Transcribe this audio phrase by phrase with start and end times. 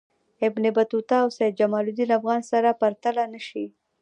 [0.47, 3.65] ابن بطوطه او سیدجماالدین افغان سره پرتله نه شي.